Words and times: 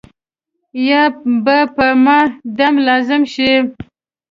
یا 0.87 1.03
به 1.43 1.57
په 1.75 1.87
ما 2.03 2.19
دم 2.57 2.75
لازم 2.87 3.21
شي. 3.33 3.51